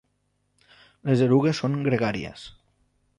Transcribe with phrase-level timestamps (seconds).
[1.09, 2.47] Les erugues són gregàries.